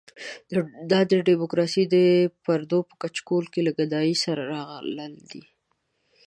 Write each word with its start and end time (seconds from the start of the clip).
دا 0.91 0.99
ډیموکراسي 1.29 1.83
د 1.93 1.95
پردو 2.43 2.79
په 2.89 2.93
کچکول 3.01 3.45
کې 3.53 3.61
له 3.67 3.71
ګدایۍ 3.79 4.15
سره 4.23 4.41
راغلې 4.53 5.07
ده. 5.29 5.41